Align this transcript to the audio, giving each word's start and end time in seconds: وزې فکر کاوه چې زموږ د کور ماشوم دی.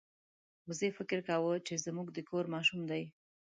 وزې 0.67 0.89
فکر 0.97 1.19
کاوه 1.27 1.53
چې 1.67 1.73
زموږ 1.85 2.07
د 2.13 2.19
کور 2.29 2.45
ماشوم 2.53 2.81
دی. 2.91 3.03